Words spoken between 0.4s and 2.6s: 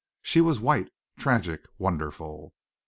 was white, tragic, wonderful.